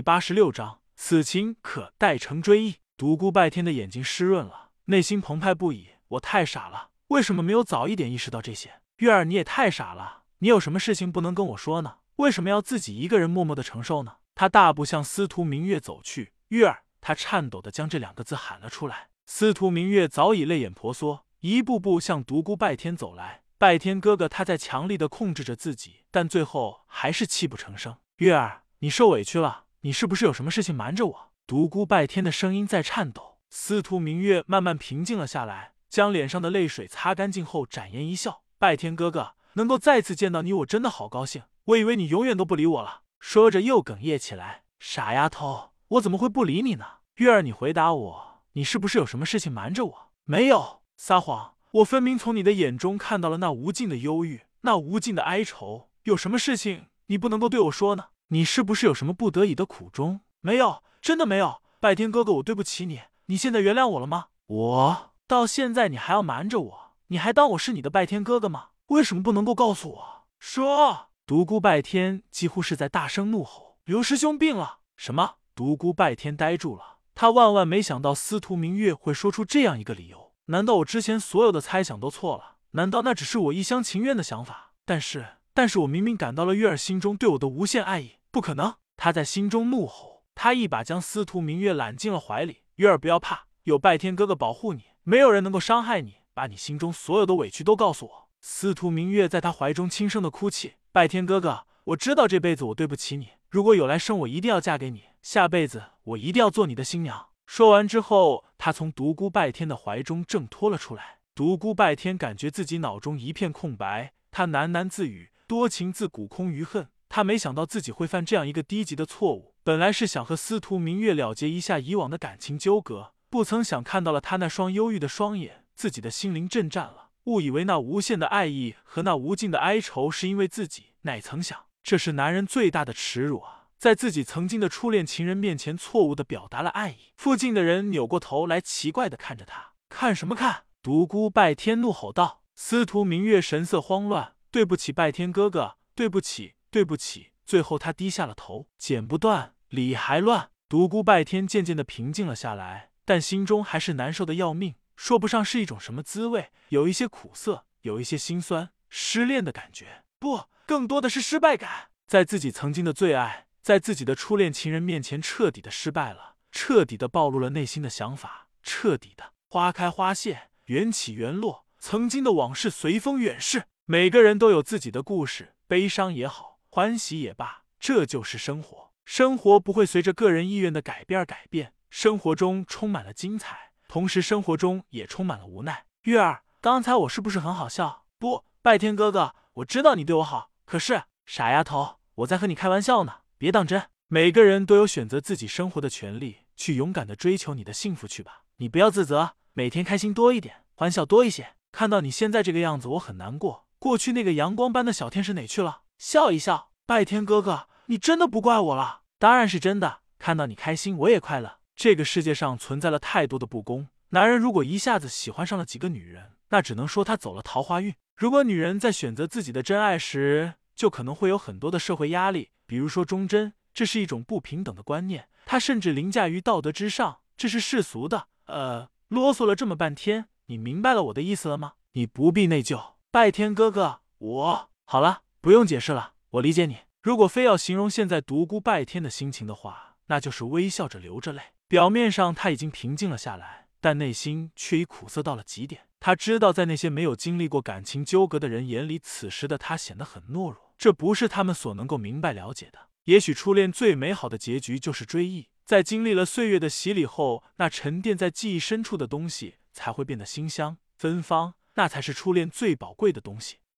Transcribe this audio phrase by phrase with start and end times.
[0.00, 2.76] 第八十六章，此情可待成追忆。
[2.96, 5.88] 独孤拜天的眼睛湿润了，内心澎湃不已。
[6.08, 8.80] 我太傻了，为什么没有早一点意识到这些？
[9.00, 11.96] 月儿，你也太傻了，你有什么事情不能跟我说呢？
[12.16, 14.16] 为什么要自己一个人默默的承受呢？
[14.34, 19.10] 他大步向司徒明月走去，月儿，他颤抖的将这两个字喊了出来。
[19.26, 23.42] 司徒明月早已泪眼婆娑，一步步向独孤拜天走来。
[23.58, 27.98] 拜天哥哥，他在强力的控制着自己，但最后还是泣不成声。
[28.16, 31.32] 月儿，你受委屈了，你是不是有什么事情瞒着我？
[31.46, 33.38] 独孤拜天的声音在颤抖。
[33.48, 41.44] 司徒明月慢慢平静了下来，将脸上的泪水擦干净后，展颜一笑：“拜天哥哥，能够再次见到你，我真的好高兴。
[41.64, 46.84] 我以为你永远都不理我了。”说着又哽咽起来：“傻丫头，我怎么会不理你呢？
[47.14, 50.12] 月儿，你回答我，你是不是有什么事情瞒着我？
[50.24, 55.88] 没有，撒谎。”我分明从你的眼中看到了那无尽的忧郁，那无尽的哀愁。
[56.02, 58.08] 有什么事情你不能够对我说呢？
[58.32, 60.20] 你是不是有什么不得已的苦衷？
[60.40, 61.60] 没有，真的没有。
[61.80, 63.00] 拜天哥哥，我对不起你。
[63.26, 64.26] 你现在原谅我了吗？
[64.46, 66.92] 我到现在你还要瞒着我？
[67.08, 68.68] 你还当我是你的拜天哥哥吗？
[68.86, 70.26] 为什么不能够告诉我？
[70.38, 71.08] 说！
[71.26, 75.36] 独孤拜天几乎是在大声怒吼：“刘师兄病了！”什么？
[75.54, 76.98] 独孤拜天呆住了。
[77.14, 80.32] 他万万没想到司徒明月会说出这样一个理由。
[80.46, 82.56] 难道我之前所有的猜想都错了？
[82.72, 84.72] 难道那只是我一厢情愿的想法？
[84.84, 88.76] 但是，但是我明明感到了月儿心中对我的无限爱意，不可能！
[88.96, 92.58] 他在心中怒吼，他一把将司徒明月揽进了怀里。
[92.76, 96.18] 月儿，不要怕，有拜天哥哥保护你，没有人能够伤害你。
[96.32, 98.28] 把你心中所有的委屈都告诉我。
[98.40, 100.74] 司徒明月在他怀中轻声的哭泣。
[100.92, 107.30] 拜天哥哥，我知道这辈子我对不起你，如果有来生，我一定要嫁给你，下辈子我一定要做你的新娘。
[107.46, 111.18] 说完之后，他从独孤拜天的怀中挣脱了出来。
[111.34, 119.52] 独孤拜天感觉自己脑中一片空白，他喃喃自语：“多情自古空余恨。”他没想到自己会犯这样一个低级的错误。
[119.64, 133.66] 本来是想和司徒明月了结一下以往的感情纠葛，不曾想看到了他那双忧郁的双眼，自己的心灵震颤了，误以为那无限的爱意和那无尽的哀愁是因为自己，哪曾想这是男人最大的耻辱啊！
[133.76, 137.12] 在自己曾经的初恋情人面前，错误的表达了爱意。
[137.16, 139.72] 附近的人扭过头来，奇怪的看着他。
[139.88, 140.64] 看什么看？
[140.80, 142.42] 独孤拜天怒吼道。
[142.54, 147.32] 司徒明月神色慌乱，对不起，拜天哥哥，对不起，对不起。
[147.44, 148.68] 最后他低下了头。
[148.78, 150.50] 剪不断，理还乱。
[150.68, 163.48] 独孤拜天渐渐的平静了下来，但心中还是难受的要命，说不上是一种什么滋味，有一些苦涩，有一些心酸，失恋的感觉，不，更多的是失败感，在自己曾经的最爱。
[163.62, 173.64] 在自己的初恋情人面前彻底的失败了，彻底的暴露了内心的想法，彻底的花开花谢，缘起缘落，曾经的往事随风远逝。
[173.84, 178.92] 每个人都有自己的故事，悲伤也好，欢喜也罢，这就是生活。
[179.04, 185.86] 生活不会随着个人意愿的改变而改变，生活中充满了精彩，同时生活中也充满了无奈。
[186.02, 188.04] 月儿，刚才我是不是很好笑？
[188.20, 193.14] 不，拜天哥哥，我知道你对我好，可是傻丫头，我在和你开玩笑呢。
[193.36, 198.42] 别当真，每个人都有选择自己生活的权利，去勇敢的追求你的幸福去吧。
[198.58, 201.56] 你不要自责，每天开心多一点，欢笑多一些。
[201.72, 203.66] 看到你现在这个样子，我很难过。
[203.80, 205.80] 过去那个阳光般的小天使哪去了？
[206.00, 209.02] 笑一笑，拜天哥哥，你真的不怪我了？
[209.18, 209.98] 当然是真的。
[210.18, 211.58] 看到你开心，我也快乐。
[211.76, 213.88] 这个世界上存在了太多的不公。
[214.08, 217.94] 男人如果一下子喜欢上了几个女人，那只能说他走了桃花运。
[218.16, 222.48] 如果女人在选择自己的真爱时，就可能会有很多的社会压力。
[222.64, 228.28] 比如说忠贞，这是一种不平等的观念，它甚至凌驾于道德之上，这是世俗的。
[228.46, 231.74] 呃，啰嗦了这么半天，你明白了我的意思了吗？
[231.92, 236.80] 你不必内疚，拜天哥哥，我好了，不用解释了，我理解你。
[237.00, 241.40] 如果非要形容现在独孤拜天的心情的话，那就是微笑着流着泪。
[241.66, 245.86] 表面上他已经平静了下来，但内心却已苦涩到了极点。
[245.98, 250.74] 他知道，在那些没有经历过感情纠葛的人眼里，此时的他显得很懦弱。
[250.76, 252.78] 这不是他们所能够明白了解的。
[253.04, 263.56] 也许初恋最美好的结局就是追忆，在经历了岁月的洗礼后，那沉淀在记忆深处的东西才会变得馨香芬芳，那才是初恋最宝贵的东西。